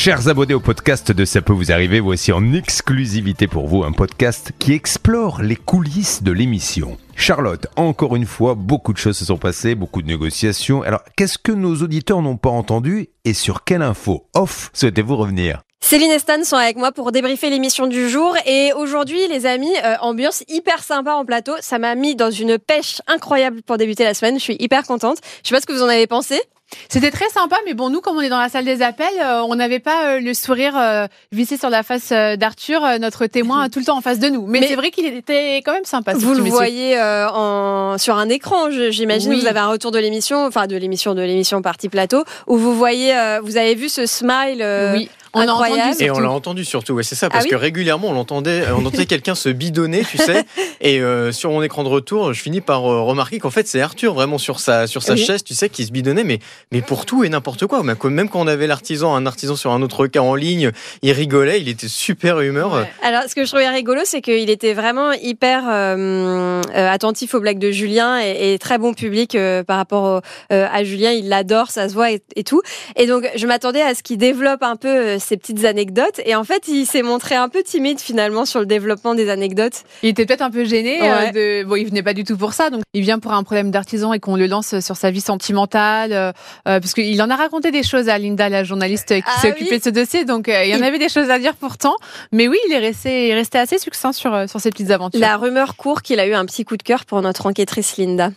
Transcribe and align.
Chers 0.00 0.28
abonnés 0.28 0.54
au 0.54 0.60
podcast 0.60 1.10
de 1.10 1.24
Ça 1.24 1.42
peut 1.42 1.52
vous 1.52 1.72
arriver, 1.72 1.98
voici 1.98 2.30
en 2.30 2.52
exclusivité 2.52 3.48
pour 3.48 3.66
vous 3.66 3.82
un 3.82 3.90
podcast 3.90 4.52
qui 4.60 4.72
explore 4.72 5.42
les 5.42 5.56
coulisses 5.56 6.22
de 6.22 6.30
l'émission. 6.30 6.96
Charlotte, 7.16 7.66
encore 7.74 8.14
une 8.14 8.24
fois, 8.24 8.54
beaucoup 8.54 8.92
de 8.92 8.98
choses 8.98 9.18
se 9.18 9.24
sont 9.24 9.38
passées, 9.38 9.74
beaucoup 9.74 10.00
de 10.00 10.06
négociations. 10.06 10.82
Alors, 10.82 11.02
qu'est-ce 11.16 11.36
que 11.36 11.50
nos 11.50 11.74
auditeurs 11.82 12.22
n'ont 12.22 12.36
pas 12.36 12.48
entendu 12.48 13.08
et 13.24 13.34
sur 13.34 13.64
quelle 13.64 13.82
info 13.82 14.28
off 14.34 14.70
souhaitez-vous 14.72 15.16
revenir? 15.16 15.62
Céline 15.80 16.12
et 16.12 16.20
Stan 16.20 16.44
sont 16.44 16.56
avec 16.56 16.76
moi 16.76 16.92
pour 16.92 17.10
débriefer 17.10 17.50
l'émission 17.50 17.88
du 17.88 18.08
jour. 18.08 18.36
Et 18.46 18.72
aujourd'hui, 18.74 19.26
les 19.26 19.46
amis, 19.46 19.74
euh, 19.84 19.96
ambiance 20.00 20.44
hyper 20.46 20.84
sympa 20.84 21.14
en 21.14 21.24
plateau. 21.24 21.54
Ça 21.58 21.80
m'a 21.80 21.96
mis 21.96 22.14
dans 22.14 22.30
une 22.30 22.56
pêche 22.56 23.02
incroyable 23.08 23.62
pour 23.62 23.78
débuter 23.78 24.04
la 24.04 24.14
semaine. 24.14 24.38
Je 24.38 24.44
suis 24.44 24.56
hyper 24.60 24.84
contente. 24.84 25.18
Je 25.42 25.48
sais 25.48 25.56
pas 25.56 25.60
ce 25.60 25.66
que 25.66 25.72
vous 25.72 25.82
en 25.82 25.88
avez 25.88 26.06
pensé. 26.06 26.40
C'était 26.88 27.10
très 27.10 27.28
sympa, 27.30 27.56
mais 27.66 27.74
bon, 27.74 27.88
nous, 27.90 28.00
comme 28.00 28.16
on 28.16 28.20
est 28.20 28.28
dans 28.28 28.38
la 28.38 28.48
salle 28.48 28.64
des 28.64 28.82
appels, 28.82 29.06
euh, 29.22 29.40
on 29.48 29.54
n'avait 29.54 29.78
pas 29.78 30.06
euh, 30.16 30.20
le 30.20 30.34
sourire 30.34 30.74
euh, 30.76 31.06
vissé 31.32 31.56
sur 31.56 31.70
la 31.70 31.82
face 31.82 32.10
euh, 32.12 32.36
d'Arthur, 32.36 32.82
notre 33.00 33.26
témoin, 33.26 33.68
tout 33.70 33.78
le 33.78 33.84
temps 33.86 33.96
en 33.96 34.02
face 34.02 34.18
de 34.18 34.28
nous. 34.28 34.46
Mais, 34.46 34.60
Mais- 34.60 34.68
c'est 34.68 34.76
vrai 34.76 34.90
qu'il 34.90 35.06
était 35.06 35.58
quand 35.58 35.72
même 35.72 35.84
sympa. 35.84 36.12
Vous 36.14 36.34
le 36.34 36.42
voyez 36.42 36.98
euh, 36.98 37.28
en, 37.30 37.96
sur 37.98 38.16
un 38.16 38.28
écran, 38.28 38.70
j'imagine. 38.90 39.30
Oui. 39.32 39.40
Vous 39.40 39.46
avez 39.46 39.60
un 39.60 39.68
retour 39.68 39.90
de 39.92 39.98
l'émission, 39.98 40.44
enfin 40.46 40.66
de 40.66 40.76
l'émission 40.76 41.14
de 41.14 41.22
l'émission 41.22 41.62
Partie 41.62 41.88
Plateau, 41.88 42.24
où 42.46 42.56
vous 42.58 42.74
voyez, 42.74 43.16
euh, 43.16 43.40
vous 43.42 43.56
avez 43.56 43.74
vu 43.74 43.88
ce 43.88 44.04
smile. 44.06 44.64
Oui, 44.94 45.08
on 45.34 45.40
incroyable. 45.40 45.80
entendu. 45.90 46.04
Et 46.04 46.10
on 46.10 46.18
l'a 46.20 46.30
entendu 46.30 46.64
surtout, 46.64 46.94
ouais, 46.94 47.02
c'est 47.02 47.14
ça, 47.14 47.28
parce 47.28 47.42
Ah 47.42 47.44
oui 47.44 47.50
que 47.50 47.56
régulièrement 47.56 48.08
on 48.08 48.12
l'entendait, 48.12 48.62
euh, 48.62 48.74
on 48.76 48.84
entendait 48.86 49.06
quelqu'un 49.06 49.34
se 49.34 49.48
bidonner, 49.48 50.02
tu 50.08 50.16
sais, 50.18 50.44
et 50.80 51.00
euh, 51.00 51.32
sur 51.32 51.50
mon 51.50 51.62
écran 51.62 51.84
de 51.84 51.88
retour, 51.88 52.32
je 52.32 52.40
finis 52.42 52.60
par 52.60 52.84
euh, 52.90 53.02
remarquer 53.02 53.38
qu'en 53.38 53.50
fait 53.50 53.66
c'est 53.68 53.80
Arthur 53.80 54.14
vraiment 54.14 54.38
sur 54.38 54.60
sa 54.60 54.86
sur 54.86 55.02
sa 55.02 55.14
Oui. 55.14 55.24
chaise, 55.24 55.44
tu 55.44 55.54
sais, 55.54 55.68
qui 55.68 55.84
se 55.84 55.92
bidonnait, 55.92 56.24
mais 56.24 56.38
mais 56.72 56.82
pour 56.82 57.06
tout 57.06 57.24
et 57.24 57.28
n'importe 57.28 57.66
quoi. 57.66 57.82
Même 57.82 57.96
quand- 57.96 58.10
Même 58.10 58.28
quand 58.28 58.40
on 58.40 58.46
avait 58.46 58.66
l'artisan, 58.66 59.14
un 59.14 59.26
artisan 59.26 59.56
sur 59.56 59.72
un 59.72 59.82
autre 59.82 60.06
cas 60.06 60.20
en 60.20 60.34
ligne, 60.34 60.70
il 61.02 61.12
rigolait, 61.12 61.60
il 61.60 61.68
était 61.68 61.88
super 61.88 62.40
humeur. 62.40 62.72
Ouais. 62.72 62.90
Alors, 63.02 63.22
ce 63.28 63.34
que 63.34 63.44
je 63.44 63.48
trouvais 63.48 63.68
rigolo, 63.68 64.00
c'est 64.04 64.20
qu'il 64.20 64.50
était 64.50 64.72
vraiment 64.74 65.12
hyper 65.12 65.64
euh, 65.68 66.62
euh, 66.74 66.90
attentif 66.90 67.34
aux 67.34 67.40
blagues 67.40 67.58
de 67.58 67.70
Julien 67.70 68.20
et, 68.20 68.54
et 68.54 68.58
très 68.58 68.78
bon 68.78 68.94
public 68.94 69.34
euh, 69.34 69.62
par 69.62 69.76
rapport 69.76 70.04
au- 70.04 70.54
euh, 70.54 70.66
à 70.72 70.84
Julien. 70.84 71.10
Il 71.12 71.28
l'adore, 71.28 71.70
ça 71.70 71.88
se 71.88 71.94
voit 71.94 72.12
et, 72.12 72.22
et 72.36 72.44
tout. 72.44 72.62
Et 72.96 73.06
donc, 73.06 73.28
je 73.36 73.46
m'attendais 73.46 73.82
à 73.82 73.94
ce 73.94 74.02
qu'il 74.02 74.18
développe 74.18 74.62
un 74.62 74.76
peu 74.76 75.17
ces 75.18 75.36
petites 75.36 75.64
anecdotes. 75.64 76.20
Et 76.24 76.34
en 76.34 76.44
fait, 76.44 76.68
il 76.68 76.86
s'est 76.86 77.02
montré 77.02 77.34
un 77.34 77.48
peu 77.48 77.62
timide 77.62 78.00
finalement 78.00 78.44
sur 78.44 78.60
le 78.60 78.66
développement 78.66 79.14
des 79.14 79.28
anecdotes. 79.30 79.82
Il 80.02 80.10
était 80.10 80.26
peut-être 80.26 80.42
un 80.42 80.50
peu 80.50 80.64
gêné. 80.64 81.00
Ouais. 81.00 81.08
euh, 81.36 81.62
de... 81.62 81.68
Bon, 81.68 81.76
il 81.76 81.86
venait 81.86 82.02
pas 82.02 82.14
du 82.14 82.24
tout 82.24 82.36
pour 82.36 82.52
ça. 82.52 82.70
Donc, 82.70 82.82
il 82.94 83.02
vient 83.02 83.18
pour 83.18 83.32
un 83.32 83.42
problème 83.42 83.70
d'artisan 83.70 84.12
et 84.12 84.20
qu'on 84.20 84.36
le 84.36 84.46
lance 84.46 84.78
sur 84.80 84.96
sa 84.96 85.10
vie 85.10 85.20
sentimentale. 85.20 86.12
euh, 86.12 86.28
euh, 86.68 86.80
parce 86.80 86.94
qu'il 86.94 87.20
en 87.22 87.30
a 87.30 87.36
raconté 87.36 87.70
des 87.70 87.82
choses 87.82 88.08
à 88.08 88.18
Linda, 88.18 88.48
la 88.48 88.64
journaliste 88.64 89.08
qui 89.08 89.22
Ah 89.26 89.40
s'est 89.40 89.48
oui. 89.48 89.52
occupée 89.54 89.78
de 89.78 89.84
ce 89.84 89.90
dossier. 89.90 90.24
Donc, 90.24 90.48
euh, 90.48 90.64
il 90.64 90.70
y 90.70 90.76
en 90.76 90.82
avait 90.86 90.98
des 90.98 91.08
choses 91.08 91.30
à 91.30 91.38
dire 91.38 91.54
pourtant. 91.54 91.94
Mais 92.32 92.48
oui, 92.48 92.58
il 92.68 92.72
est 92.72 92.78
resté, 92.78 93.26
il 93.26 93.30
est 93.30 93.34
resté 93.34 93.58
assez 93.58 93.78
succinct 93.78 94.12
sur, 94.12 94.48
sur 94.48 94.60
ses 94.60 94.70
petites 94.70 94.90
aventures. 94.90 95.20
La 95.20 95.36
rumeur 95.36 95.76
court 95.76 96.02
qu'il 96.02 96.20
a 96.20 96.26
eu 96.26 96.34
un 96.34 96.44
petit 96.46 96.64
coup 96.64 96.76
de 96.76 96.82
cœur 96.82 97.04
pour 97.04 97.20
notre 97.22 97.46
enquêtrice 97.46 97.96
Linda. 97.96 98.30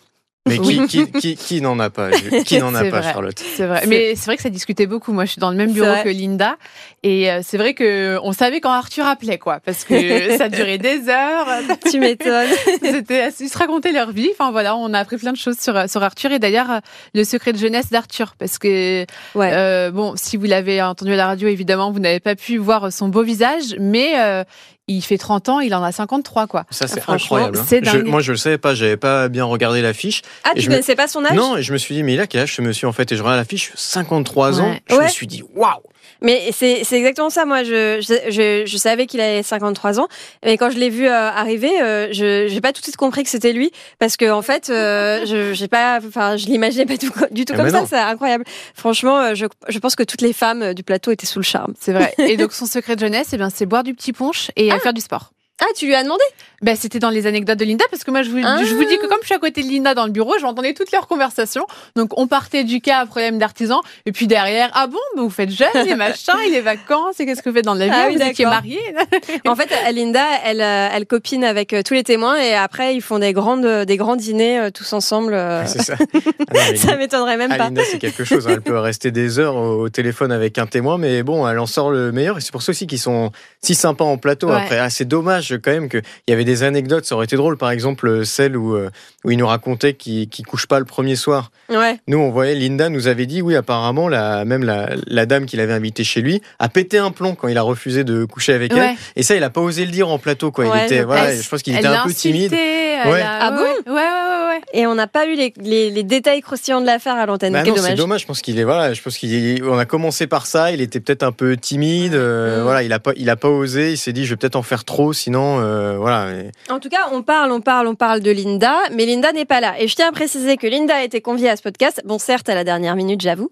Mais 0.50 0.58
qui 0.58 0.88
qui 0.88 1.12
qui, 1.12 1.36
qui 1.36 1.62
n'en 1.62 1.78
a 1.80 1.92
pas 1.92 2.10
Qui 2.46 2.58
n'en 2.58 2.74
a 2.74 2.84
pas, 2.86 2.90
vrai. 3.02 3.04
Charlotte 3.04 3.40
C'est 3.56 3.68
vrai. 3.68 3.84
Mais 3.86 4.16
c'est 4.16 4.26
vrai 4.26 4.38
que 4.38 4.42
ça 4.42 4.50
discutait 4.50 4.88
beaucoup. 4.88 5.14
Moi, 5.14 5.26
je 5.26 5.34
suis 5.34 5.40
dans 5.40 5.52
le 5.52 5.56
même 5.56 5.72
bureau 5.72 5.94
que 6.04 6.10
Linda. 6.10 6.56
Et 7.04 7.30
euh, 7.32 7.42
c'est 7.44 7.58
vrai 7.60 7.76
que 7.76 8.18
on 8.24 8.32
savait 8.34 8.60
quand 8.60 8.72
Arthur 8.72 9.06
appelait, 9.06 9.38
quoi. 9.38 9.60
Parce 9.64 9.84
que 9.84 10.38
ça 10.38 10.50
durait 10.50 10.80
des 10.80 11.10
heures. 11.10 11.48
Tu 11.92 12.00
m'étonnes. 12.00 12.50
C'était, 12.82 13.30
ils 13.40 13.50
se 13.50 13.58
racontaient 13.58 13.92
leur 13.92 14.12
vie. 14.12 14.30
Enfin, 14.32 14.50
voilà, 14.52 14.76
on 14.76 14.94
a 14.96 15.00
appris 15.00 15.18
plein 15.18 15.32
de 15.32 15.38
choses 15.38 15.60
sur, 15.60 15.88
sur 15.88 16.02
Arthur. 16.02 16.32
Et 16.32 16.40
d'ailleurs, 16.40 16.72
euh, 16.72 16.80
le 17.14 17.24
secret 17.24 17.54
de 17.54 17.60
jeunesse 17.60 17.90
d'Arthur. 17.92 18.34
Parce 18.40 18.58
que, 18.58 19.06
Ouais. 19.36 19.52
euh, 19.54 19.92
bon, 19.92 20.14
si 20.16 20.38
vous 20.38 20.46
l'avez 20.46 20.82
entendu 20.82 21.14
à 21.14 21.18
la 21.18 21.28
radio, 21.28 21.50
évidemment, 21.50 21.92
vous 21.92 22.00
n'avez 22.00 22.20
pas 22.20 22.36
pu 22.36 22.58
voir 22.58 22.92
son 22.92 23.10
beau 23.10 23.22
visage. 23.22 23.76
Mais 23.80 24.14
euh, 24.20 24.44
il 24.88 25.02
fait 25.02 25.18
30 25.18 25.48
ans, 25.50 25.60
il 25.60 25.74
en 25.76 25.84
a 25.84 25.92
53, 25.92 26.48
quoi. 26.48 26.66
Ça 26.70 26.88
c'est 26.88 27.00
Franchement, 27.00 27.38
incroyable. 27.38 27.58
hein. 27.60 27.66
c'est 27.68 27.86
Je- 27.86 27.98
moi 28.00 28.22
je 28.22 28.32
le 28.32 28.38
savais 28.38 28.58
pas, 28.58 28.76
j'avais 28.76 28.98
pas 28.98 29.30
bien 29.30 29.46
regardé 29.46 29.82
l'affiche. 29.82 30.22
Ah, 30.44 30.52
Et 30.54 30.56
tu 30.56 30.62
je 30.64 30.68
me- 30.70 30.74
connaissais 30.74 30.96
pas 30.96 31.08
son 31.08 31.24
âge? 31.24 31.34
Non, 31.34 31.58
et 31.58 31.64
je 31.64 31.72
me 31.74 31.78
suis 31.78 31.96
dit 31.96 32.04
mais 32.04 32.14
il 32.16 32.20
a 32.20 32.28
quel 32.28 32.42
âge 32.42 32.56
ce 32.56 32.62
monsieur 32.62 32.88
en 32.88 32.92
fait? 32.92 33.12
Et 33.12 33.16
je 33.16 33.22
regarde 33.24 33.38
l'affiche, 33.40 33.72
53 33.76 34.60
ans. 34.62 34.70
Ouais. 34.72 34.82
Je 34.90 34.96
Ouais. 34.96 35.04
me 35.06 35.10
suis 35.10 35.28
dit 35.28 35.44
waouh. 35.56 35.82
Mais 36.22 36.52
c'est 36.52 36.84
c'est 36.84 36.98
exactement 36.98 37.30
ça. 37.30 37.46
Moi, 37.46 37.64
je, 37.64 38.00
je, 38.02 38.32
je, 38.32 38.64
je 38.66 38.78
savais 38.78 39.08
qu'il 39.08 39.22
avait 39.22 39.44
53 39.44 40.00
ans, 40.00 40.08
mais 40.46 40.58
quand 40.58 40.70
je 40.70 40.78
l'ai 40.78 40.90
vu 40.90 41.08
euh, 41.08 41.30
arriver, 41.30 41.82
euh, 41.82 42.10
je 42.12 42.48
j'ai 42.48 42.62
pas 42.62 42.74
tout 42.74 42.82
de 42.82 42.86
suite 42.86 42.98
compris 42.98 43.24
que 43.24 43.30
c'était 43.30 43.54
lui, 43.54 43.72
parce 44.00 44.18
que 44.18 44.30
en 44.30 44.42
fait, 44.42 44.70
euh, 44.70 45.26
je 45.26 45.54
j'ai 45.54 45.68
pas, 45.68 46.00
enfin, 46.06 46.38
je 46.38 46.46
l'imaginais 46.48 46.86
pas 46.86 46.98
tout, 46.98 47.12
du 47.32 47.46
tout 47.46 47.54
Eh 47.54 47.58
comme 47.58 47.72
ben 47.72 47.86
ça. 47.86 47.86
C'est 47.88 47.98
incroyable. 47.98 48.46
Franchement, 48.76 49.20
euh, 49.20 49.36
je, 49.36 49.46
je 49.68 49.80
pense 49.80 49.96
que 49.96 50.04
toutes 50.04 50.22
les 50.22 50.34
femmes 50.34 50.74
du 50.74 50.84
plateau 50.84 51.12
étaient 51.12 51.26
sous 51.26 51.40
le 51.40 51.44
charme. 51.44 51.74
C'est 51.80 51.94
vrai. 51.94 52.14
Et 52.20 52.38
donc, 52.38 52.54
son 52.54 52.66
secret 52.66 52.96
de 52.96 53.02
jeunesse, 53.02 53.30
eh 53.34 53.38
bien, 53.38 53.50
c'est 53.50 53.66
boire 53.66 53.84
du 53.84 53.94
petit 53.94 54.14
punch 54.14 54.52
et 54.56 54.72
euh, 54.72 54.80
faire 54.80 54.94
du 54.94 55.02
sport. 55.02 55.32
Ah, 55.62 55.68
tu 55.76 55.86
lui 55.86 55.96
as 55.96 56.04
demandé? 56.04 56.24
Ben, 56.64 56.76
c'était 56.76 57.00
dans 57.00 57.10
les 57.10 57.26
anecdotes 57.26 57.58
de 57.58 57.66
Linda 57.66 57.86
parce 57.90 58.04
que 58.04 58.12
moi 58.12 58.22
je 58.22 58.30
vous, 58.30 58.38
Ah. 58.44 58.60
je 58.64 58.76
vous 58.76 58.84
dis 58.84 58.98
que 59.00 59.08
comme 59.08 59.18
je 59.22 59.26
suis 59.28 59.34
à 59.36 59.40
côté 59.40 59.64
de 59.64 59.68
Linda 59.68 59.96
dans 59.96 60.06
le 60.06 60.12
bureau, 60.12 60.36
j'entendais 60.40 60.74
toutes 60.76 60.92
leurs 60.92 61.08
conversations. 61.08 61.66
Donc 61.96 62.12
on 62.20 62.28
partait 62.28 62.64
du 62.64 62.82
cas 62.82 63.00
à 63.00 63.06
problème 63.08 63.40
d'artisan 63.40 63.82
et 64.06 64.12
puis 64.12 64.28
derrière 64.28 64.70
ah 64.76 64.86
bon 64.86 65.00
ben, 65.16 65.24
vous 65.24 65.30
faites 65.32 65.50
jeune 65.50 65.70
les 65.86 65.96
machins 65.96 66.34
et 66.46 66.52
les 66.52 66.62
vacances 66.62 67.20
et 67.20 67.26
qu'est-ce 67.26 67.42
que 67.42 67.50
vous 67.50 67.56
faites 67.56 67.66
dans 67.66 67.74
la 67.74 67.86
vie 67.88 67.92
Ah 67.96 68.06
oui, 68.10 68.16
vous 68.18 68.22
étiez 68.22 68.46
mariés 68.46 68.80
En 69.48 69.56
fait, 69.56 69.70
Linda, 69.92 70.24
elle, 70.46 70.62
euh, 70.62 70.90
elle 70.94 71.08
copine 71.08 71.44
avec 71.44 71.74
euh, 71.74 71.82
tous 71.84 71.96
les 71.96 72.04
témoins 72.04 72.40
et 72.40 72.54
après 72.54 72.94
ils 72.96 73.02
font 73.02 73.18
des 73.18 73.34
grandes, 73.34 73.66
euh, 73.66 73.84
des 73.86 73.98
grands 73.98 74.16
dîners 74.16 74.70
tous 74.72 74.94
ensemble. 74.94 75.34
euh, 75.34 75.66
C'est 75.66 75.82
ça. 75.82 75.96
Ah 76.54 76.72
non, 76.72 76.78
ça 76.78 76.96
m'étonnerait 76.98 77.38
même 77.38 77.52
Ah, 77.54 77.58
pas. 77.58 77.64
Linda, 77.66 77.82
c'est 77.90 77.98
quelque 77.98 78.24
chose. 78.24 78.48
hein. 78.48 78.52
Elle 78.54 78.62
peut 78.62 78.78
rester 78.78 79.10
des 79.12 79.40
heures 79.40 79.56
au, 79.56 79.84
au 79.84 79.90
téléphone 79.90 80.32
avec 80.32 80.58
un 80.60 80.68
témoin, 80.68 80.98
mais 81.00 81.24
bon, 81.24 81.48
elle 81.48 81.58
en 81.60 81.66
sort 81.66 81.90
le 81.92 82.12
meilleur. 82.12 82.38
Et 82.38 82.42
c'est 82.42 82.52
pour 82.52 82.62
ça 82.62 82.72
aussi 82.72 82.86
qu'ils 82.88 83.00
sont 83.00 83.32
si 83.62 83.74
sympas 83.74 84.04
en 84.06 84.18
plateau. 84.18 84.50
Ouais. 84.50 84.58
Après, 84.58 84.78
ah, 84.78 84.90
c'est 84.90 85.06
dommage 85.06 85.51
quand 85.58 85.72
même 85.72 85.90
qu'il 85.90 86.02
y 86.28 86.34
avait 86.34 86.46
des 86.46 86.64
anecdotes. 86.64 87.06
Ça 87.06 87.16
aurait 87.16 87.26
été 87.26 87.36
drôle, 87.36 87.58
par 87.58 87.72
exemple, 87.72 88.26
celle 88.26 88.56
où, 88.58 88.76
euh, 88.76 88.90
où 89.24 89.32
il 89.32 89.38
nous 89.38 89.48
racontait 89.48 89.94
qu'il 89.94 90.28
ne 90.40 90.44
couche 90.46 90.68
pas 90.68 90.80
le 90.80 90.86
premier 90.86 91.16
soir. 91.16 91.52
Ouais. 91.70 92.00
Nous, 92.08 92.18
on 92.18 92.30
voyait, 92.32 92.56
Linda 92.56 92.90
nous 92.90 93.08
avait 93.08 93.26
dit, 93.26 93.42
oui, 93.42 93.56
apparemment, 93.56 94.08
la, 94.10 94.46
même 94.46 94.64
la, 94.64 94.90
la 95.08 95.26
dame 95.26 95.46
qu'il 95.46 95.60
avait 95.60 95.74
invitée 95.74 96.04
chez 96.04 96.22
lui 96.22 96.42
a 96.60 96.70
pété 96.70 96.98
un 96.98 97.12
plomb 97.12 97.36
quand 97.36 97.48
il 97.48 97.58
a 97.58 97.62
refusé 97.62 98.04
de 98.04 98.26
coucher 98.26 98.54
avec 98.54 98.74
Ouais. 98.74 98.92
elle. 98.92 98.96
Et 99.16 99.24
ça, 99.24 99.36
il 99.36 99.44
a 99.44 99.50
pas 99.50 99.62
osé 99.62 99.86
le 99.86 99.92
dire 99.92 100.10
en 100.10 100.18
plateau. 100.20 100.52
Quoi. 100.52 100.66
Ouais, 100.66 100.78
il 100.82 100.86
était, 100.86 100.98
je 101.00 101.04
voilà, 101.04 101.26
pense. 101.32 101.42
je 101.42 101.50
pense 101.50 101.62
qu'il 101.62 101.76
était 101.76 101.86
un 101.88 102.04
peu 102.04 102.14
timide. 102.14 102.54
a- 102.54 103.00
Ah 103.04 103.52
bon? 103.52 103.58
Ouais, 103.62 103.68
ouais, 103.88 103.94
ouais, 103.94 103.96
ouais, 103.96 104.48
ouais. 104.50 104.61
Et 104.74 104.88
on 104.88 104.96
n'a 104.96 105.08
pas 105.08 105.26
eu 105.28 105.36
les, 105.36 105.54
les, 105.62 105.90
les 105.92 106.04
détails 106.04 106.42
croustillants 106.42 106.82
de 106.82 106.86
l'affaire 106.86 107.16
à 107.16 107.26
l'antenne. 107.26 107.54
Bah 107.54 107.64
c'est 107.66 107.72
dommage. 107.74 107.96
dommage. 107.96 108.22
Je 108.22 108.26
pense 108.28 108.42
qu'il 108.42 108.60
est 108.60 108.64
voilà. 108.64 108.94
Je 108.94 109.02
pense 109.02 109.18
qu'on 109.20 109.78
a 109.78 109.86
commencé 109.86 110.28
par 110.28 110.46
ça. 110.46 110.72
Il 110.72 110.82
était 110.82 111.00
peut-être 111.00 111.24
un 111.24 111.32
peu 111.32 111.58
timide. 111.58 112.14
euh, 112.16 112.60
Mm. 112.62 112.64
Voilà, 112.64 112.84
il 112.84 112.94
a 112.94 113.00
pas, 113.00 113.12
il 113.16 113.30
a 113.30 113.36
pas 113.36 113.50
osé. 113.50 113.92
Il 113.92 113.98
s'est 113.98 114.14
dit, 114.14 114.26
je 114.26 114.32
vais 114.32 114.36
peut-être 114.38 114.56
en 114.56 114.62
faire 114.64 114.84
trop, 114.84 115.14
sinon, 115.14 115.60
euh, 115.60 115.98
voilà. 115.98 116.28
En 116.70 116.80
tout 116.80 116.90
cas, 116.90 117.08
on 117.12 117.22
parle, 117.22 117.52
on 117.52 117.62
parle, 117.62 117.88
on 117.88 117.96
parle 117.96 118.20
de 118.22 118.32
Linda, 118.32 118.76
mais 118.94 119.06
Linda 119.06 119.32
n'est 119.32 119.46
pas 119.46 119.62
là. 119.62 119.76
Et 119.80 119.88
je 119.88 119.96
tiens 119.96 120.10
à 120.10 120.12
préciser 120.12 120.58
que 120.58 120.68
Linda 120.68 120.96
a 120.96 121.04
été 121.04 121.22
conviée 121.22 121.50
à 121.50 121.56
ce 121.56 121.62
podcast. 121.62 122.02
Bon, 122.06 122.20
certes, 122.20 122.50
à 122.50 122.56
la 122.56 122.64
dernière 122.64 122.96
minute, 122.96 123.22
j'avoue. 123.22 123.50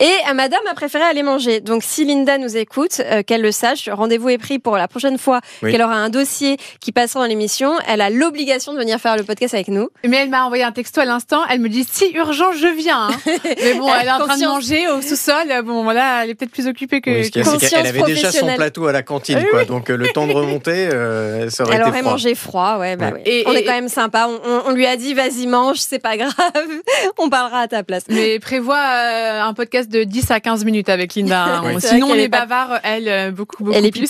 Et 0.00 0.12
Madame 0.34 0.60
a 0.70 0.74
préféré 0.74 1.04
aller 1.04 1.22
manger. 1.22 1.60
Donc, 1.60 1.82
si 1.84 2.04
Linda 2.04 2.38
nous 2.38 2.56
écoute, 2.56 3.00
euh, 3.04 3.22
qu'elle 3.22 3.42
le 3.42 3.52
sache. 3.52 3.88
Rendez-vous 3.90 4.30
est 4.30 4.38
pris 4.38 4.58
pour 4.58 4.76
la 4.76 4.88
prochaine 4.88 5.18
fois 5.18 5.40
Oui. 5.62 5.72
qu'elle 5.72 5.82
aura 5.82 5.94
un 5.96 6.08
dossier 6.08 6.56
qui 6.80 6.90
passera 6.92 7.20
dans 7.20 7.26
l'émission. 7.26 7.72
Elle 7.88 8.00
a 8.00 8.08
l'obligation 8.10 8.72
de 8.72 8.78
venir 8.78 8.98
faire 8.98 9.16
le 9.16 9.24
podcast 9.24 9.52
avec 9.54 9.68
nous. 9.68 9.88
Mais 10.06 10.16
elle 10.18 10.30
m'a 10.30 10.44
envoyé 10.44 10.59
un 10.62 10.72
texto 10.72 11.00
à 11.00 11.04
l'instant. 11.04 11.40
Elle 11.50 11.60
me 11.60 11.68
dit 11.68 11.86
si 11.90 12.10
urgent, 12.14 12.52
je 12.52 12.66
viens. 12.76 13.08
hein. 13.08 13.16
Mais 13.62 13.74
bon, 13.74 13.88
elle 14.00 14.06
est 14.08 14.10
en 14.12 14.18
train 14.26 14.36
de 14.38 14.44
manger 14.44 14.88
au 14.88 15.00
sous-sol. 15.02 15.46
Bon, 15.64 15.82
voilà, 15.84 16.24
elle 16.24 16.30
est 16.30 16.34
peut-être 16.34 16.50
plus 16.52 16.66
occupée 16.66 17.00
que. 17.00 17.10
Oui, 17.10 17.30
c'est 17.32 17.42
conscience 17.42 17.68
qu'elle 17.70 17.86
avait 17.86 18.02
déjà 18.02 18.30
son 18.32 18.46
plateau 18.54 18.86
à 18.86 18.92
la 18.92 19.02
cantine, 19.02 19.38
Oui, 19.38 19.44
quoi. 19.50 19.64
Donc 19.64 19.90
euh, 19.90 19.96
le 19.96 20.08
temps 20.08 20.26
de 20.26 20.32
remonter, 20.32 20.88
euh, 20.92 21.48
ça 21.50 21.64
aurait 21.64 21.74
Elle 21.76 21.80
été 21.82 21.90
aurait 21.90 21.98
froid. 22.00 22.10
mangé 22.12 22.34
froid, 22.34 22.76
ouais, 22.78 22.96
bah 22.96 23.06
Ouais. 23.06 23.12
ouais. 23.14 23.22
Et- 23.26 23.44
on 23.46 23.52
est 23.52 23.64
quand 23.64 23.72
même 23.72 23.88
sympa. 23.88 24.28
On, 24.28 24.40
on- 24.50 24.62
on 24.66 24.70
lui 24.72 24.86
a 24.86 24.96
dit, 24.96 25.14
vas-y, 25.14 25.46
mange, 25.46 25.78
c'est 25.78 25.98
pas 25.98 26.16
grave. 26.16 26.32
on 27.18 27.28
parlera 27.30 27.60
à 27.60 27.68
ta 27.68 27.82
place. 27.82 28.04
Mais 28.08 28.38
prévois 28.38 28.76
euh, 28.78 29.40
un 29.42 29.54
podcast 29.54 29.88
de 29.90 30.04
10 30.04 30.30
à 30.30 30.40
15 30.40 30.64
minutes 30.64 30.88
avec 30.88 31.14
Linda. 31.14 31.44
hein. 31.44 31.62
Sinon, 31.80 32.08
on 32.10 32.14
est 32.14 32.28
bavard, 32.28 32.80
elle, 32.84 33.08
euh, 33.08 33.30
beaucoup, 33.30 33.64
beaucoup 33.64 33.76
Elle 33.76 33.86
est 33.86 33.90
plus. 33.90 34.08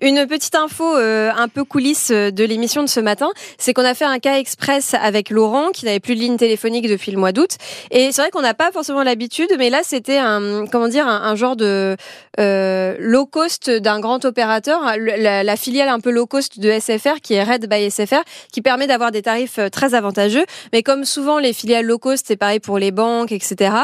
Une 0.00 0.26
petite 0.26 0.54
info 0.54 0.96
euh, 0.96 1.30
un 1.36 1.48
peu 1.48 1.64
coulisse 1.64 2.10
de 2.10 2.44
l'émission 2.44 2.82
de 2.82 2.88
ce 2.88 3.00
matin, 3.00 3.28
c'est 3.58 3.72
qu'on 3.72 3.84
a 3.84 3.94
fait 3.94 4.04
un 4.04 4.18
cas 4.18 4.38
express 4.38 4.94
avec 4.94 5.23
Laurent 5.30 5.70
qui 5.70 5.84
n'avait 5.84 6.00
plus 6.00 6.14
de 6.14 6.20
ligne 6.20 6.36
téléphonique 6.36 6.88
depuis 6.88 7.12
le 7.12 7.18
mois 7.18 7.32
d'août. 7.32 7.56
Et 7.90 8.12
c'est 8.12 8.22
vrai 8.22 8.30
qu'on 8.30 8.42
n'a 8.42 8.54
pas 8.54 8.70
forcément 8.72 9.02
l'habitude, 9.02 9.50
mais 9.58 9.70
là 9.70 9.80
c'était 9.82 10.18
un 10.18 10.66
comment 10.66 10.88
dire 10.88 11.06
un, 11.06 11.22
un 11.22 11.34
genre 11.34 11.56
de 11.56 11.96
euh, 12.40 12.96
low 12.98 13.26
cost 13.26 13.70
d'un 13.70 14.00
grand 14.00 14.24
opérateur, 14.24 14.80
la, 14.98 15.42
la 15.44 15.56
filiale 15.56 15.88
un 15.88 16.00
peu 16.00 16.10
low 16.10 16.26
cost 16.26 16.58
de 16.58 16.70
SFR 16.70 17.20
qui 17.22 17.34
est 17.34 17.42
Red 17.42 17.68
by 17.68 17.90
SFR, 17.90 18.22
qui 18.52 18.62
permet 18.62 18.86
d'avoir 18.86 19.10
des 19.10 19.22
tarifs 19.22 19.58
euh, 19.58 19.68
très 19.68 19.94
avantageux. 19.94 20.44
Mais 20.72 20.82
comme 20.82 21.04
souvent 21.04 21.38
les 21.38 21.52
filiales 21.52 21.86
low 21.86 21.98
cost, 21.98 22.26
c'est 22.28 22.36
pareil 22.36 22.60
pour 22.60 22.78
les 22.78 22.90
banques, 22.90 23.32
etc. 23.32 23.74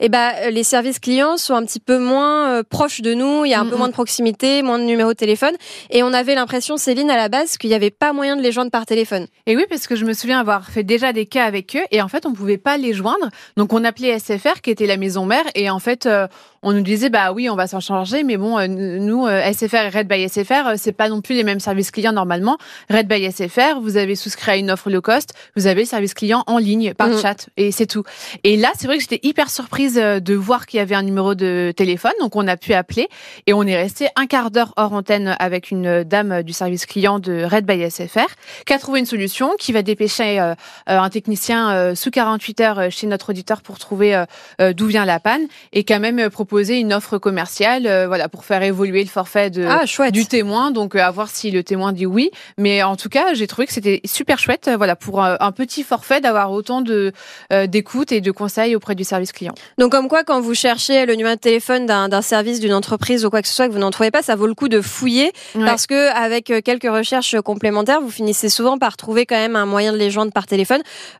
Et 0.00 0.08
ben 0.08 0.32
les 0.50 0.64
services 0.64 0.98
clients 0.98 1.36
sont 1.36 1.54
un 1.54 1.64
petit 1.64 1.80
peu 1.80 1.98
moins 1.98 2.50
euh, 2.50 2.62
proches 2.62 3.00
de 3.00 3.14
nous. 3.14 3.44
Il 3.44 3.50
y 3.50 3.54
a 3.54 3.60
un 3.60 3.66
peu 3.66 3.76
moins 3.76 3.88
de 3.88 3.92
proximité, 3.92 4.62
moins 4.62 4.78
de 4.78 4.84
numéros 4.84 5.10
de 5.10 5.16
téléphone. 5.16 5.54
Et 5.90 6.02
on 6.02 6.12
avait 6.12 6.34
l'impression, 6.34 6.76
Céline, 6.76 7.10
à 7.10 7.16
la 7.16 7.28
base, 7.28 7.56
qu'il 7.56 7.70
n'y 7.70 7.76
avait 7.76 7.90
pas 7.90 8.12
moyen 8.12 8.36
de 8.36 8.42
les 8.42 8.52
joindre 8.52 8.70
par 8.70 8.86
téléphone. 8.86 9.26
Et 9.46 9.56
oui, 9.56 9.64
parce 9.68 9.86
que 9.86 9.96
je 9.96 10.04
me 10.04 10.12
souviens 10.12 10.40
avoir 10.40 10.68
fait 10.70 10.82
déjà 10.90 11.12
des 11.12 11.24
cas 11.24 11.44
avec 11.44 11.76
eux 11.76 11.84
et 11.92 12.02
en 12.02 12.08
fait, 12.08 12.26
on 12.26 12.32
pouvait 12.34 12.58
pas 12.58 12.76
les 12.76 12.92
joindre. 12.92 13.30
Donc, 13.56 13.72
on 13.72 13.84
appelait 13.84 14.18
SFR 14.18 14.60
qui 14.60 14.70
était 14.70 14.86
la 14.86 14.96
maison 14.96 15.24
mère 15.24 15.44
et 15.54 15.70
en 15.70 15.78
fait, 15.78 16.04
euh, 16.06 16.26
on 16.62 16.72
nous 16.72 16.82
disait 16.82 17.08
bah 17.08 17.32
oui, 17.32 17.48
on 17.48 17.54
va 17.56 17.66
s'en 17.66 17.80
charger, 17.80 18.22
mais 18.24 18.36
bon, 18.36 18.58
euh, 18.58 18.66
nous 18.66 19.26
euh, 19.26 19.40
SFR 19.52 19.76
et 19.76 19.88
Red 19.88 20.08
by 20.08 20.28
SFR, 20.28 20.66
euh, 20.66 20.74
c'est 20.76 20.92
pas 20.92 21.08
non 21.08 21.20
plus 21.22 21.34
les 21.34 21.44
mêmes 21.44 21.60
services 21.60 21.90
clients 21.90 22.12
normalement. 22.12 22.58
Red 22.90 23.08
by 23.08 23.30
SFR, 23.30 23.80
vous 23.80 23.96
avez 23.96 24.14
souscrit 24.16 24.50
à 24.50 24.56
une 24.56 24.70
offre 24.70 24.90
low 24.90 25.00
cost, 25.00 25.32
vous 25.56 25.66
avez 25.68 25.82
le 25.82 25.86
service 25.86 26.12
client 26.12 26.42
en 26.46 26.58
ligne 26.58 26.92
par 26.92 27.08
Mhm. 27.08 27.20
chat 27.22 27.48
et 27.56 27.70
c'est 27.72 27.86
tout. 27.86 28.02
Et 28.44 28.56
là, 28.56 28.72
c'est 28.76 28.86
vrai 28.88 28.96
que 28.98 29.02
j'étais 29.02 29.20
hyper 29.22 29.48
surprise 29.48 29.96
euh, 29.96 30.20
de 30.20 30.34
voir 30.34 30.66
qu'il 30.66 30.78
y 30.78 30.80
avait 30.82 30.96
un 30.96 31.02
numéro 31.02 31.34
de 31.34 31.72
téléphone, 31.74 32.12
donc 32.20 32.36
on 32.36 32.46
a 32.48 32.56
pu 32.58 32.74
appeler 32.74 33.08
et 33.46 33.54
on 33.54 33.62
est 33.62 33.76
resté 33.76 34.08
un 34.16 34.26
quart 34.26 34.50
d'heure 34.50 34.74
hors 34.76 34.92
antenne 34.92 35.36
avec 35.38 35.70
une 35.70 36.04
dame 36.04 36.42
du 36.42 36.52
service 36.52 36.84
client 36.84 37.20
de 37.20 37.44
Red 37.44 37.64
by 37.64 37.88
SFR 37.90 38.26
qui 38.66 38.72
a 38.74 38.78
trouvé 38.78 38.98
une 38.98 39.06
solution, 39.06 39.52
qui 39.58 39.72
va 39.72 39.82
dépêcher 39.82 40.40
euh, 40.40 40.54
un 40.86 41.10
technicien 41.10 41.70
euh, 41.72 41.94
sous 41.94 42.10
48 42.10 42.60
heures 42.60 42.78
euh, 42.78 42.88
chez 42.90 43.06
notre 43.06 43.30
auditeur 43.30 43.62
pour 43.62 43.78
trouver 43.78 44.14
euh, 44.14 44.24
euh, 44.60 44.72
d'où 44.72 44.86
vient 44.86 45.04
la 45.04 45.20
panne 45.20 45.42
et 45.72 45.84
a 45.92 45.98
même 45.98 46.18
euh, 46.18 46.30
proposé 46.30 46.78
une 46.78 46.92
offre 46.92 47.18
commerciale, 47.18 47.86
euh, 47.86 48.06
voilà, 48.06 48.28
pour 48.28 48.44
faire 48.44 48.62
évoluer 48.62 49.02
le 49.02 49.08
forfait 49.10 49.50
de 49.50 49.66
Ah, 49.68 50.10
du 50.10 50.26
témoin. 50.26 50.70
Donc 50.70 50.94
euh, 50.94 51.00
à 51.00 51.10
voir 51.10 51.28
si 51.28 51.50
le 51.50 51.62
témoin 51.64 51.92
dit 51.92 52.06
oui. 52.06 52.30
Mais 52.58 52.82
en 52.82 52.96
tout 52.96 53.08
cas, 53.08 53.34
j'ai 53.34 53.46
trouvé 53.46 53.66
que 53.66 53.72
c'était 53.72 54.00
super 54.04 54.38
chouette, 54.38 54.68
euh, 54.68 54.76
voilà, 54.76 54.96
pour 54.96 55.22
euh, 55.24 55.36
un 55.40 55.52
petit 55.52 55.82
forfait 55.82 56.20
d'avoir 56.20 56.52
autant 56.52 56.80
de 56.80 57.12
euh, 57.52 57.66
d'écoute 57.66 58.12
et 58.12 58.20
de 58.20 58.30
conseils 58.30 58.76
auprès 58.76 58.94
du 58.94 59.04
service 59.04 59.32
client. 59.32 59.54
Donc 59.78 59.90
comme 59.92 60.08
quoi, 60.08 60.22
quand 60.24 60.40
vous 60.40 60.54
cherchez 60.54 61.06
le 61.06 61.14
numéro 61.16 61.34
de 61.34 61.40
téléphone 61.40 61.86
d'un 61.86 62.22
service, 62.22 62.60
d'une 62.60 62.74
entreprise 62.74 63.24
ou 63.24 63.30
quoi 63.30 63.42
que 63.42 63.48
ce 63.48 63.54
soit 63.54 63.66
que 63.68 63.72
vous 63.72 63.78
n'en 63.78 63.90
trouvez 63.90 64.10
pas, 64.10 64.22
ça 64.22 64.36
vaut 64.36 64.46
le 64.46 64.54
coup 64.54 64.68
de 64.68 64.80
fouiller 64.80 65.32
Ouais. 65.56 65.64
parce 65.64 65.86
que 65.88 66.12
avec 66.14 66.50
euh, 66.50 66.60
quelques 66.64 66.84
recherches 66.88 67.40
complémentaires, 67.40 68.00
vous 68.00 68.10
finissez 68.10 68.48
souvent 68.48 68.78
par 68.78 68.96
trouver 68.96 69.26
quand 69.26 69.34
même 69.36 69.56
un 69.56 69.66
moyen 69.66 69.92
de 69.92 69.96
les 69.96 70.10
joindre 70.10 70.32
par 70.32 70.46
téléphone. 70.46 70.69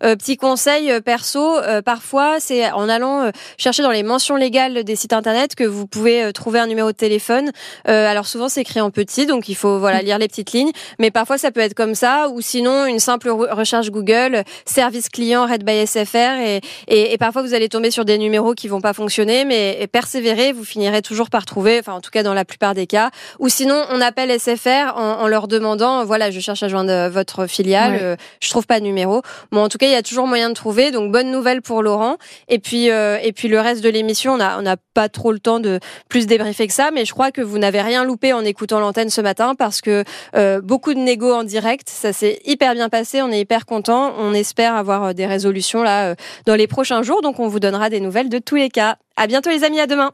Euh, 0.02 0.16
petit 0.16 0.36
conseil 0.36 0.90
euh, 0.90 1.00
perso, 1.00 1.58
euh, 1.58 1.82
parfois 1.82 2.36
c'est 2.40 2.70
en 2.72 2.88
allant 2.88 3.22
euh, 3.22 3.30
chercher 3.58 3.82
dans 3.82 3.90
les 3.90 4.02
mentions 4.02 4.36
légales 4.36 4.84
des 4.84 4.96
sites 4.96 5.12
internet 5.12 5.54
que 5.54 5.64
vous 5.64 5.86
pouvez 5.86 6.22
euh, 6.24 6.32
trouver 6.32 6.58
un 6.60 6.66
numéro 6.66 6.92
de 6.92 6.96
téléphone. 6.96 7.50
Euh, 7.88 8.06
alors 8.10 8.26
souvent 8.26 8.48
c'est 8.48 8.60
écrit 8.62 8.80
en 8.80 8.90
petit, 8.90 9.26
donc 9.26 9.48
il 9.48 9.54
faut 9.56 9.78
voilà 9.78 10.02
lire 10.02 10.18
les 10.18 10.28
petites 10.28 10.52
lignes, 10.52 10.70
mais 10.98 11.10
parfois 11.10 11.38
ça 11.38 11.50
peut 11.50 11.60
être 11.60 11.74
comme 11.74 11.94
ça 11.94 12.28
ou 12.30 12.40
sinon 12.40 12.86
une 12.86 13.00
simple 13.00 13.28
re- 13.28 13.52
recherche 13.52 13.90
Google, 13.90 14.44
service 14.64 15.08
client 15.08 15.46
Red 15.46 15.64
by 15.64 15.86
SFR 15.86 16.38
et, 16.40 16.60
et, 16.88 17.12
et 17.12 17.18
parfois 17.18 17.42
vous 17.42 17.54
allez 17.54 17.68
tomber 17.68 17.90
sur 17.90 18.04
des 18.04 18.18
numéros 18.18 18.54
qui 18.54 18.68
vont 18.68 18.80
pas 18.80 18.92
fonctionner, 18.92 19.44
mais 19.44 19.86
persévérer, 19.90 20.52
vous 20.52 20.64
finirez 20.64 21.02
toujours 21.02 21.30
par 21.30 21.44
trouver, 21.46 21.78
enfin 21.80 21.92
en 21.94 22.00
tout 22.00 22.10
cas 22.10 22.22
dans 22.22 22.34
la 22.34 22.44
plupart 22.44 22.74
des 22.74 22.86
cas. 22.86 23.10
Ou 23.38 23.48
sinon 23.48 23.82
on 23.90 24.00
appelle 24.00 24.30
SFR 24.38 24.96
en, 24.96 25.20
en 25.22 25.28
leur 25.28 25.48
demandant, 25.48 26.04
voilà, 26.04 26.30
je 26.30 26.40
cherche 26.40 26.62
à 26.62 26.68
joindre 26.68 27.08
votre 27.08 27.46
filiale, 27.46 27.92
Ouais. 27.92 27.98
euh, 28.02 28.16
je 28.42 28.50
trouve 28.50 28.66
pas 28.66 28.78
de 28.80 28.84
numéro. 28.84 29.22
Bon 29.52 29.62
en 29.62 29.68
tout 29.68 29.78
cas 29.78 29.86
il 29.86 29.92
y 29.92 29.96
a 29.96 30.02
toujours 30.02 30.26
moyen 30.26 30.48
de 30.48 30.54
trouver, 30.54 30.90
donc 30.90 31.12
bonne 31.12 31.30
nouvelle 31.30 31.62
pour 31.62 31.82
Laurent. 31.82 32.16
Et 32.48 32.58
puis 32.58 32.90
euh, 32.90 33.18
et 33.22 33.32
puis 33.32 33.48
le 33.48 33.60
reste 33.60 33.82
de 33.82 33.88
l'émission, 33.88 34.32
on 34.32 34.40
a 34.40 34.58
on 34.58 34.62
n'a 34.62 34.76
pas 34.94 35.08
trop 35.08 35.32
le 35.32 35.38
temps 35.38 35.60
de 35.60 35.80
plus 36.08 36.26
débriefer 36.26 36.66
que 36.66 36.72
ça, 36.72 36.90
mais 36.92 37.04
je 37.04 37.12
crois 37.12 37.30
que 37.30 37.40
vous 37.40 37.58
n'avez 37.58 37.80
rien 37.80 38.04
loupé 38.04 38.32
en 38.32 38.44
écoutant 38.44 38.80
l'antenne 38.80 39.10
ce 39.10 39.20
matin 39.20 39.54
parce 39.54 39.80
que 39.80 40.04
euh, 40.36 40.60
beaucoup 40.60 40.94
de 40.94 40.98
négo 40.98 41.32
en 41.32 41.44
direct, 41.44 41.88
ça 41.88 42.12
s'est 42.12 42.40
hyper 42.44 42.74
bien 42.74 42.88
passé, 42.88 43.22
on 43.22 43.30
est 43.30 43.40
hyper 43.40 43.66
content, 43.66 44.14
on 44.18 44.32
espère 44.32 44.74
avoir 44.74 45.04
euh, 45.04 45.12
des 45.12 45.26
résolutions 45.26 45.82
là 45.82 46.10
euh, 46.10 46.14
dans 46.46 46.54
les 46.54 46.66
prochains 46.66 47.02
jours, 47.02 47.22
donc 47.22 47.40
on 47.40 47.48
vous 47.48 47.60
donnera 47.60 47.90
des 47.90 48.00
nouvelles 48.00 48.28
de 48.28 48.38
tous 48.38 48.56
les 48.56 48.68
cas. 48.68 48.96
À 49.16 49.26
bientôt 49.26 49.50
les 49.50 49.64
amis, 49.64 49.80
à 49.80 49.86
demain. 49.86 50.12